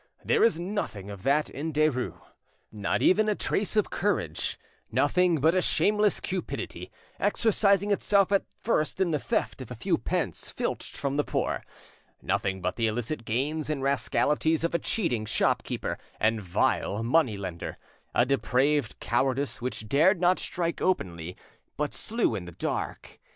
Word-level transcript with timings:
There 0.25 0.43
is 0.43 0.59
nothing 0.59 1.11
of 1.11 1.21
that 1.21 1.47
in 1.47 1.71
Derues, 1.71 2.17
not 2.71 3.03
even 3.03 3.29
a 3.29 3.35
trace 3.35 3.75
of 3.75 3.91
courage; 3.91 4.57
nothing 4.91 5.39
but 5.39 5.53
a 5.53 5.61
shameless 5.61 6.19
cupidity, 6.19 6.91
exercising 7.19 7.91
itself 7.91 8.31
at 8.31 8.45
first 8.57 8.99
in 8.99 9.11
the 9.11 9.19
theft 9.19 9.61
of 9.61 9.69
a 9.69 9.75
few 9.75 9.99
pence 9.99 10.49
filched 10.49 10.97
from 10.97 11.17
the 11.17 11.23
poor; 11.23 11.63
nothing 12.19 12.61
but 12.61 12.77
the 12.77 12.87
illicit 12.87 13.25
gains 13.25 13.69
and 13.69 13.83
rascalities 13.83 14.63
of 14.63 14.73
a 14.73 14.79
cheating 14.79 15.27
shopkeeper 15.27 15.99
and 16.19 16.41
vile 16.41 17.03
money 17.03 17.37
lender, 17.37 17.77
a 18.15 18.25
depraved 18.25 18.99
cowardice 18.99 19.61
which 19.61 19.87
dared 19.87 20.19
not 20.19 20.39
strike 20.39 20.81
openly, 20.81 21.37
but 21.77 21.93
slew 21.93 22.33
in 22.33 22.45
the 22.45 22.51
dark. 22.51 23.19